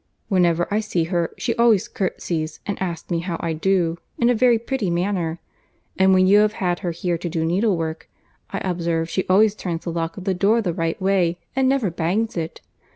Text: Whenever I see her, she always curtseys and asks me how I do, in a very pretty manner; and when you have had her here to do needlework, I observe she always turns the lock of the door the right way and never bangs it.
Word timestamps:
Whenever 0.29 0.67
I 0.73 0.79
see 0.79 1.03
her, 1.03 1.29
she 1.37 1.53
always 1.57 1.87
curtseys 1.87 2.59
and 2.65 2.81
asks 2.81 3.11
me 3.11 3.19
how 3.19 3.37
I 3.39 3.53
do, 3.53 3.99
in 4.17 4.31
a 4.31 4.33
very 4.33 4.57
pretty 4.57 4.89
manner; 4.89 5.37
and 5.95 6.11
when 6.11 6.25
you 6.25 6.39
have 6.39 6.53
had 6.53 6.79
her 6.79 6.89
here 6.89 7.19
to 7.19 7.29
do 7.29 7.45
needlework, 7.45 8.09
I 8.49 8.67
observe 8.67 9.11
she 9.11 9.25
always 9.27 9.53
turns 9.53 9.83
the 9.83 9.91
lock 9.91 10.17
of 10.17 10.23
the 10.23 10.33
door 10.33 10.59
the 10.59 10.73
right 10.73 10.99
way 10.99 11.37
and 11.55 11.69
never 11.69 11.91
bangs 11.91 12.35
it. 12.35 12.61